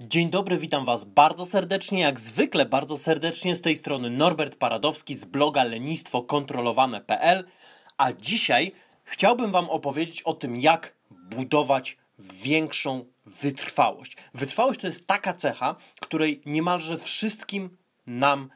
[0.00, 5.14] Dzień dobry, witam Was bardzo serdecznie, jak zwykle bardzo serdecznie z tej strony Norbert Paradowski
[5.14, 7.44] z bloga lenistwokontrolowane.pl,
[7.96, 8.72] a dzisiaj
[9.04, 14.16] chciałbym Wam opowiedzieć o tym, jak budować większą wytrwałość.
[14.34, 17.76] Wytrwałość to jest taka cecha, której niemalże wszystkim
[18.06, 18.50] nam.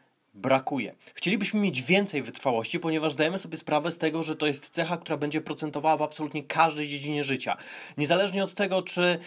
[1.14, 5.16] Chcielibyśmy mieć więcej wytrwałości, ponieważ zdajemy sobie sprawę z tego, że to jest cecha, która
[5.16, 7.56] będzie procentowała w absolutnie każdej dziedzinie życia.
[7.98, 9.18] Niezależnie od tego, czy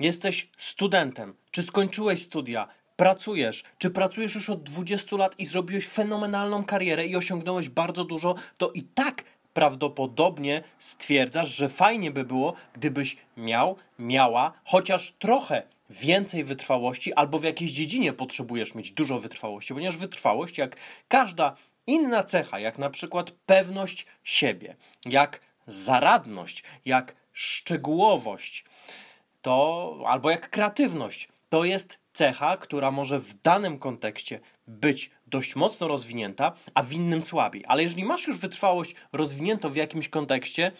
[0.00, 6.64] jesteś studentem, czy skończyłeś studia, pracujesz, czy pracujesz już od 20 lat i zrobiłeś fenomenalną
[6.64, 13.16] karierę i osiągnąłeś bardzo dużo, to i tak prawdopodobnie stwierdzasz, że fajnie by było, gdybyś
[13.36, 19.96] miał, miała chociaż trochę więcej wytrwałości, albo w jakiejś dziedzinie potrzebujesz mieć dużo wytrwałości, ponieważ
[19.96, 20.76] wytrwałość, jak
[21.08, 28.64] każda inna cecha, jak na przykład pewność siebie, jak zaradność, jak szczegółowość,
[29.42, 35.88] to albo jak kreatywność, to jest cecha, która może w danym kontekście być dość mocno
[35.88, 37.64] rozwinięta, a w innym słabiej.
[37.68, 40.72] Ale jeżeli masz już wytrwałość rozwiniętą w jakimś kontekście,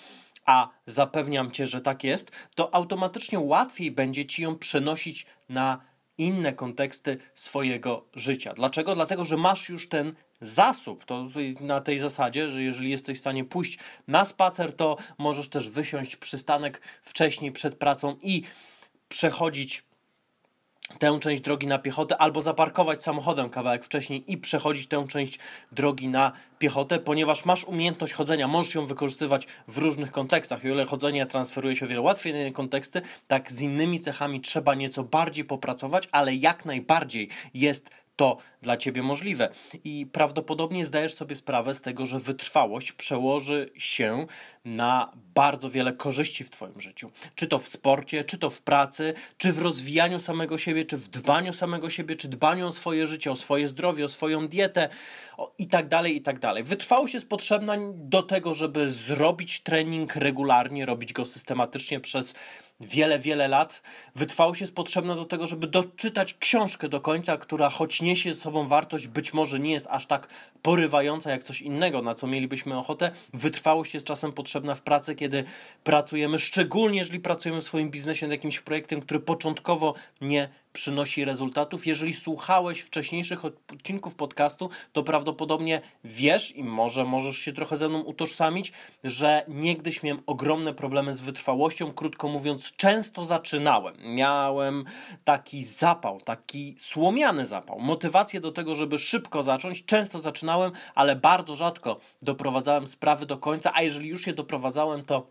[0.50, 5.80] a zapewniam cię, że tak jest, to automatycznie łatwiej będzie ci ją przenosić na
[6.18, 8.54] inne konteksty swojego życia.
[8.54, 8.94] Dlaczego?
[8.94, 11.04] Dlatego, że masz już ten zasób.
[11.04, 11.28] To
[11.60, 16.16] na tej zasadzie, że jeżeli jesteś w stanie pójść na spacer, to możesz też wysiąść
[16.16, 18.42] przystanek wcześniej przed pracą i
[19.08, 19.84] przechodzić
[20.98, 25.38] tę część drogi na piechotę, albo zaparkować samochodem kawałek wcześniej i przechodzić tę część
[25.72, 30.64] drogi na piechotę, ponieważ masz umiejętność chodzenia, możesz ją wykorzystywać w różnych kontekstach.
[30.64, 34.00] I o ile chodzenie transferuje się o wiele łatwiej na inne konteksty, tak z innymi
[34.00, 39.48] cechami trzeba nieco bardziej popracować, ale jak najbardziej jest to dla ciebie możliwe.
[39.84, 44.26] I prawdopodobnie zdajesz sobie sprawę z tego, że wytrwałość przełoży się
[44.64, 47.10] na bardzo wiele korzyści w Twoim życiu.
[47.34, 51.08] Czy to w sporcie, czy to w pracy, czy w rozwijaniu samego siebie, czy w
[51.08, 54.88] dbaniu samego siebie, czy dbaniu o swoje życie, o swoje zdrowie, o swoją dietę
[55.37, 56.62] o, i tak dalej, i tak dalej.
[56.62, 62.34] Wytrwałość jest potrzebna do tego, żeby zrobić trening regularnie, robić go systematycznie przez
[62.80, 63.82] wiele, wiele lat.
[64.14, 68.68] Wytrwałość jest potrzebna do tego, żeby doczytać książkę do końca, która choć niesie ze sobą
[68.68, 70.28] wartość, być może nie jest aż tak
[70.62, 73.10] porywająca jak coś innego, na co mielibyśmy ochotę.
[73.34, 75.44] Wytrwałość jest czasem potrzebna w pracy, kiedy
[75.84, 81.86] pracujemy, szczególnie jeżeli pracujemy w swoim biznesie nad jakimś projektem, który początkowo nie przynosi rezultatów.
[81.86, 88.00] Jeżeli słuchałeś wcześniejszych odcinków podcastu, to prawdopodobnie wiesz i może możesz się trochę ze mną
[88.00, 88.72] utożsamić,
[89.04, 91.92] że niegdyś miałem ogromne problemy z wytrwałością.
[91.92, 93.94] Krótko mówiąc, często zaczynałem.
[94.04, 94.84] Miałem
[95.25, 99.84] taki zapał, taki słomiany zapał, motywację do tego, żeby szybko zacząć.
[99.84, 105.26] Często zaczynałem, ale bardzo rzadko doprowadzałem sprawy do końca, a jeżeli już je doprowadzałem, to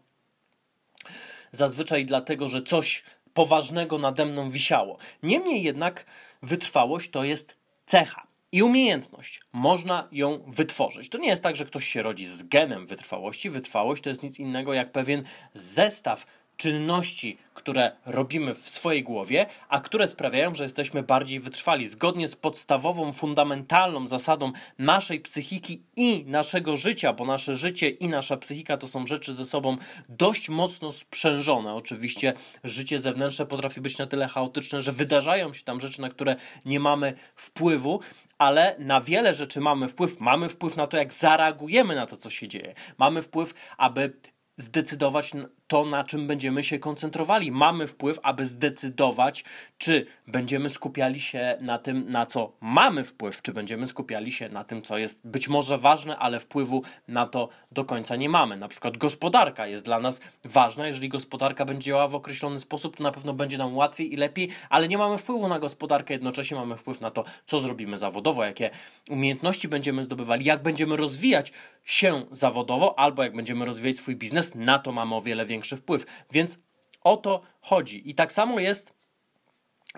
[1.51, 3.03] zazwyczaj dlatego, że coś
[3.33, 4.97] poważnego nade mną wisiało.
[5.23, 6.05] Niemniej jednak
[6.41, 9.41] wytrwałość to jest cecha i umiejętność.
[9.53, 11.09] Można ją wytworzyć.
[11.09, 13.49] To nie jest tak, że ktoś się rodzi z genem wytrwałości.
[13.49, 15.23] Wytrwałość to jest nic innego jak pewien
[15.53, 16.25] zestaw
[16.59, 21.87] czynności, które robimy w swojej głowie, a które sprawiają, że jesteśmy bardziej wytrwali.
[21.87, 28.37] Zgodnie z podstawową, fundamentalną zasadą naszej psychiki i naszego życia, bo nasze życie i nasza
[28.37, 29.77] psychika to są rzeczy ze sobą
[30.09, 31.73] dość mocno sprzężone.
[31.73, 32.33] Oczywiście
[32.63, 36.79] życie zewnętrzne potrafi być na tyle chaotyczne, że wydarzają się tam rzeczy, na które nie
[36.79, 37.99] mamy wpływu,
[38.37, 40.19] ale na wiele rzeczy mamy wpływ.
[40.19, 42.73] Mamy wpływ na to, jak zareagujemy na to, co się dzieje.
[42.97, 44.13] Mamy wpływ, aby
[44.59, 45.33] zdecydować
[45.67, 47.51] to, na czym będziemy się koncentrowali.
[47.51, 49.43] Mamy wpływ, aby zdecydować,
[49.77, 54.63] czy będziemy skupiali się na tym, na co mamy wpływ, czy będziemy skupiali się na
[54.63, 58.57] tym, co jest być może ważne, ale wpływu na to do końca nie mamy.
[58.57, 60.87] Na przykład gospodarka jest dla nas ważna.
[60.87, 64.49] Jeżeli gospodarka będzie działała w określony sposób, to na pewno będzie nam łatwiej i lepiej,
[64.69, 68.69] ale nie mamy wpływu na gospodarkę, jednocześnie mamy wpływ na to, co zrobimy zawodowo, jakie
[69.09, 71.51] umiejętności będziemy zdobywali, jak będziemy rozwijać
[71.85, 76.05] się zawodowo, albo jak będziemy rozwijać swój biznes, na to mamy o wiele większy wpływ.
[76.31, 76.59] Więc
[77.01, 78.09] o to chodzi.
[78.09, 79.09] I tak samo jest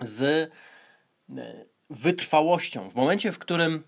[0.02, 2.90] z e, wytrwałością.
[2.90, 3.82] W momencie, w którym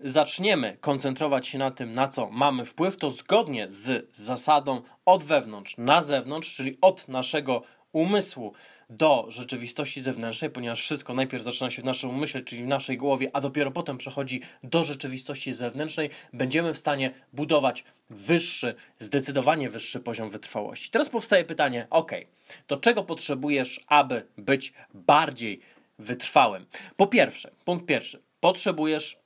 [0.00, 5.78] zaczniemy koncentrować się na tym, na co mamy wpływ, to zgodnie z zasadą od wewnątrz
[5.78, 7.62] na zewnątrz, czyli od naszego
[7.92, 8.52] umysłu
[8.90, 13.30] do rzeczywistości zewnętrznej, ponieważ wszystko najpierw zaczyna się w naszym umyśle, czyli w naszej głowie,
[13.32, 20.30] a dopiero potem przechodzi do rzeczywistości zewnętrznej, będziemy w stanie budować wyższy, zdecydowanie wyższy poziom
[20.30, 20.90] wytrwałości.
[20.90, 22.12] Teraz powstaje pytanie: ok,
[22.66, 25.60] to czego potrzebujesz, aby być bardziej
[25.98, 26.66] wytrwałym?
[26.96, 29.18] Po pierwsze, punkt pierwszy, potrzebujesz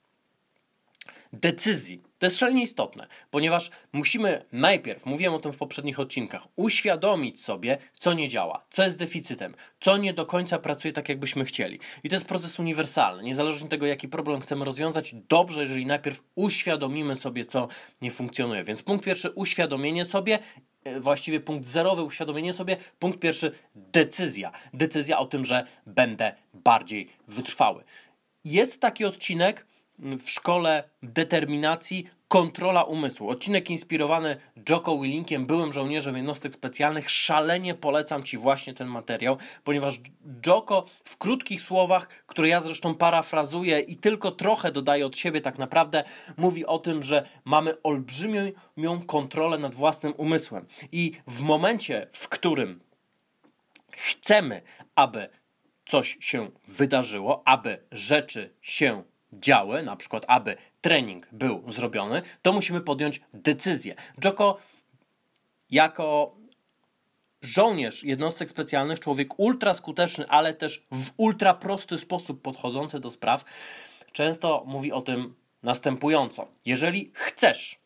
[1.32, 2.02] decyzji.
[2.24, 7.78] To jest szalenie istotne, ponieważ musimy najpierw, mówiłem o tym w poprzednich odcinkach, uświadomić sobie,
[7.98, 11.78] co nie działa, co jest deficytem, co nie do końca pracuje tak, jakbyśmy chcieli.
[12.04, 13.22] I to jest proces uniwersalny.
[13.22, 17.68] Niezależnie od tego, jaki problem chcemy rozwiązać, dobrze, jeżeli najpierw uświadomimy sobie, co
[18.02, 18.64] nie funkcjonuje.
[18.64, 20.38] Więc punkt pierwszy, uświadomienie sobie
[20.84, 22.76] e, właściwie punkt zerowy, uświadomienie sobie.
[22.98, 24.52] Punkt pierwszy, decyzja.
[24.74, 27.84] Decyzja o tym, że będę bardziej wytrwały.
[28.44, 29.66] Jest taki odcinek
[29.98, 33.28] w szkole determinacji Kontrola umysłu.
[33.28, 34.36] Odcinek inspirowany
[34.68, 37.10] Joko Willinkiem, byłym żołnierzem jednostek specjalnych.
[37.10, 40.00] Szalenie polecam Ci właśnie ten materiał, ponieważ
[40.46, 45.58] Joko w krótkich słowach, które ja zresztą parafrazuję i tylko trochę dodaję od siebie tak
[45.58, 46.04] naprawdę,
[46.36, 48.52] mówi o tym, że mamy olbrzymią
[49.06, 50.66] kontrolę nad własnym umysłem.
[50.92, 52.80] I w momencie, w którym
[53.90, 54.62] chcemy,
[54.94, 55.28] aby
[55.86, 59.02] coś się wydarzyło, aby rzeczy się
[59.40, 63.94] działy, na przykład aby trening był zrobiony, to musimy podjąć decyzję.
[64.24, 64.58] Joko
[65.70, 66.36] jako
[67.42, 73.44] żołnierz jednostek specjalnych, człowiek ultra skuteczny, ale też w ultra prosty sposób podchodzący do spraw,
[74.12, 76.48] często mówi o tym następująco.
[76.64, 77.80] Jeżeli chcesz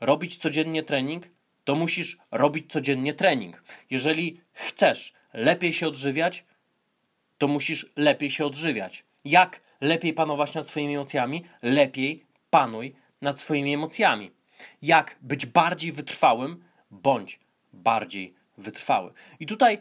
[0.00, 1.28] robić codziennie trening,
[1.64, 3.64] to musisz robić codziennie trening.
[3.90, 6.44] Jeżeli chcesz lepiej się odżywiać,
[7.38, 9.04] to musisz lepiej się odżywiać.
[9.24, 11.44] Jak lepiej panować nad swoimi emocjami?
[11.62, 14.30] Lepiej panuj nad swoimi emocjami.
[14.82, 16.64] Jak być bardziej wytrwałym?
[16.90, 17.40] Bądź
[17.72, 19.12] bardziej wytrwały.
[19.40, 19.78] I tutaj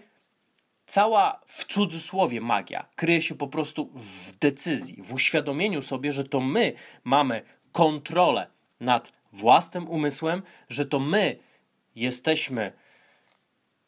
[0.86, 6.40] cała w cudzysłowie magia kryje się po prostu w decyzji, w uświadomieniu sobie, że to
[6.40, 6.74] my
[7.04, 7.42] mamy
[7.72, 8.48] kontrolę
[8.80, 11.38] nad własnym umysłem, że to my
[11.96, 12.72] jesteśmy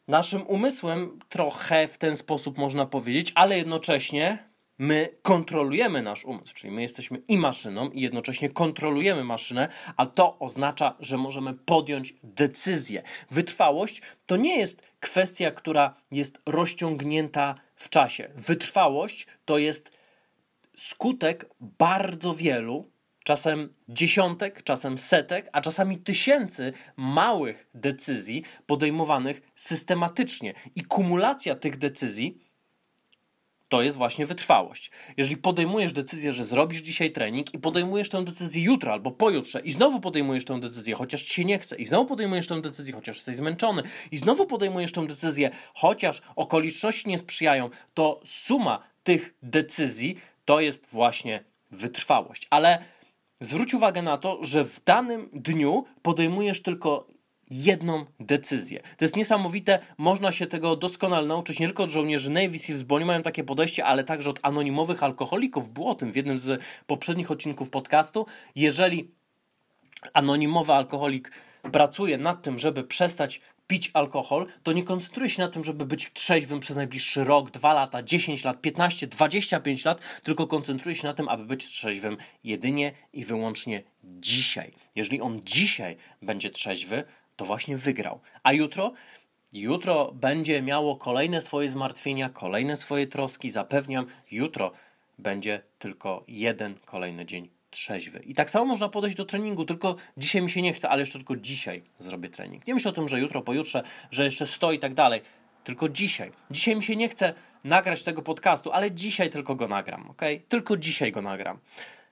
[0.08, 4.48] naszym umysłem trochę w ten sposób można powiedzieć, ale jednocześnie
[4.78, 10.38] my kontrolujemy nasz umysł, czyli my jesteśmy i maszyną, i jednocześnie kontrolujemy maszynę, a to
[10.38, 13.02] oznacza, że możemy podjąć decyzję.
[13.30, 18.30] Wytrwałość to nie jest kwestia, która jest rozciągnięta w czasie.
[18.34, 19.90] Wytrwałość to jest
[20.76, 22.90] skutek bardzo wielu
[23.24, 30.54] czasem dziesiątek, czasem setek, a czasami tysięcy małych decyzji podejmowanych systematycznie.
[30.74, 32.45] I kumulacja tych decyzji
[33.68, 34.90] to jest właśnie wytrwałość.
[35.16, 39.72] Jeżeli podejmujesz decyzję, że zrobisz dzisiaj trening i podejmujesz tę decyzję jutro albo pojutrze i
[39.72, 43.16] znowu podejmujesz tę decyzję, chociaż ci się nie chce, i znowu podejmujesz tę decyzję, chociaż
[43.16, 50.18] jesteś zmęczony, i znowu podejmujesz tę decyzję, chociaż okoliczności nie sprzyjają, to suma tych decyzji
[50.44, 52.46] to jest właśnie wytrwałość.
[52.50, 52.78] Ale
[53.40, 57.15] zwróć uwagę na to, że w danym dniu podejmujesz tylko
[57.50, 58.80] jedną decyzję.
[58.96, 62.94] To jest niesamowite, można się tego doskonale nauczyć nie tylko od żołnierzy Navy Seals, bo
[62.94, 65.68] oni mają takie podejście, ale także od anonimowych alkoholików.
[65.68, 68.26] Było o tym w jednym z poprzednich odcinków podcastu.
[68.54, 69.10] Jeżeli
[70.12, 71.32] anonimowy alkoholik
[71.72, 76.12] pracuje nad tym, żeby przestać pić alkohol, to nie koncentruje się na tym, żeby być
[76.12, 81.14] trzeźwym przez najbliższy rok, dwa lata, 10 lat, 15, 25 lat, tylko koncentruje się na
[81.14, 84.72] tym, aby być trzeźwym jedynie i wyłącznie dzisiaj.
[84.94, 87.04] Jeżeli on dzisiaj będzie trzeźwy,
[87.36, 88.20] to właśnie wygrał.
[88.42, 88.92] A jutro?
[89.52, 93.50] Jutro będzie miało kolejne swoje zmartwienia, kolejne swoje troski.
[93.50, 94.72] Zapewniam, jutro
[95.18, 98.18] będzie tylko jeden kolejny dzień trzeźwy.
[98.18, 101.18] I tak samo można podejść do treningu, tylko dzisiaj mi się nie chce, ale jeszcze
[101.18, 102.66] tylko dzisiaj zrobię trening.
[102.66, 105.20] Nie myślę o tym, że jutro, pojutrze, że jeszcze stoi i tak dalej.
[105.64, 106.32] Tylko dzisiaj.
[106.50, 107.34] Dzisiaj mi się nie chce
[107.64, 110.22] nagrać tego podcastu, ale dzisiaj tylko go nagram, ok?
[110.48, 111.58] Tylko dzisiaj go nagram.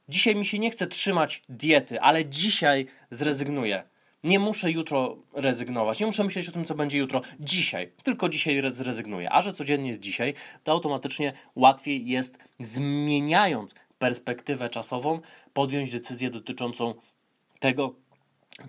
[0.09, 3.83] Dzisiaj mi się nie chce trzymać diety, ale dzisiaj zrezygnuję.
[4.25, 7.23] Nie muszę jutro rezygnować, nie muszę myśleć o tym, co będzie jutro.
[7.41, 9.33] Dzisiaj, tylko dzisiaj zrezygnuję.
[9.33, 15.21] A że codziennie jest dzisiaj, to automatycznie łatwiej jest, zmieniając perspektywę czasową,
[15.53, 16.95] podjąć decyzję dotyczącą
[17.59, 17.95] tego,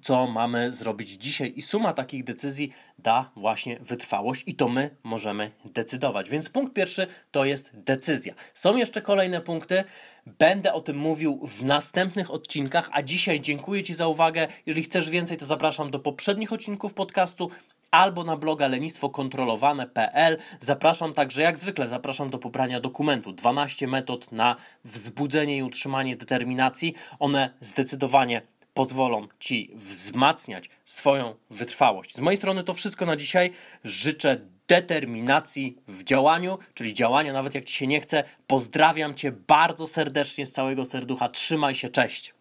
[0.02, 1.54] co mamy zrobić dzisiaj.
[1.56, 6.30] I suma takich decyzji da właśnie wytrwałość, i to my możemy decydować.
[6.30, 8.34] Więc punkt pierwszy to jest decyzja.
[8.54, 9.84] Są jeszcze kolejne punkty.
[10.26, 14.48] Będę o tym mówił w następnych odcinkach, a dzisiaj dziękuję Ci za uwagę.
[14.66, 17.50] Jeżeli chcesz więcej, to zapraszam do poprzednich odcinków podcastu
[17.92, 20.38] albo na bloga lenistwokontrolowane.pl.
[20.60, 26.94] Zapraszam także, jak zwykle, zapraszam do pobrania dokumentu 12 metod na wzbudzenie i utrzymanie determinacji.
[27.20, 28.42] One zdecydowanie
[28.76, 32.16] pozwolą Ci wzmacniać swoją wytrwałość.
[32.16, 33.52] Z mojej strony to wszystko na dzisiaj.
[33.84, 38.24] Życzę determinacji w działaniu, czyli działania nawet jak Ci się nie chce.
[38.48, 41.30] Pozdrawiam Cię bardzo serdecznie z całego serducha.
[41.30, 42.34] Trzymaj się, cześć.